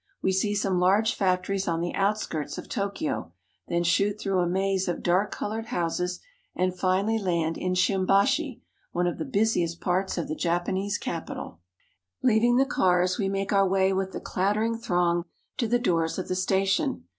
We 0.19 0.31
see 0.31 0.55
some 0.55 0.79
large 0.79 1.13
factories 1.13 1.67
on 1.67 1.79
the 1.79 1.93
outskirts 1.93 2.57
of 2.57 2.67
Tokyo, 2.67 3.33
then 3.67 3.83
shoot 3.83 4.19
through 4.19 4.39
a 4.39 4.47
maze 4.47 4.87
of 4.87 5.03
dark 5.03 5.29
colored 5.31 5.67
houses, 5.67 6.19
and 6.55 6.75
finally 6.75 7.19
land 7.19 7.55
in 7.55 7.75
Shimbashi, 7.75 8.63
one 8.93 9.05
of 9.05 9.19
the 9.19 9.25
busiest 9.25 9.79
parts 9.79 10.17
of 10.17 10.27
the 10.27 10.33
Japanese 10.33 10.97
capital. 10.97 11.59
Leaving 12.23 12.57
the 12.57 12.65
cars, 12.65 13.19
we 13.19 13.29
make 13.29 13.53
our 13.53 13.69
way 13.69 13.93
with 13.93 14.11
the 14.11 14.19
clattering 14.19 14.75
throng 14.75 15.25
to 15.57 15.67
the 15.67 15.77
doors 15.77 16.17
of 16.17 16.27
the 16.29 16.35
station. 16.35 17.03